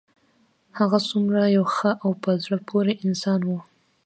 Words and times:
هغه 0.77 0.99
څومره 1.09 1.41
یو 1.57 1.65
ښه 1.75 1.91
او 2.03 2.11
په 2.23 2.31
زړه 2.43 2.57
پورې 2.69 2.93
انسان 3.05 3.39
و 3.45 3.51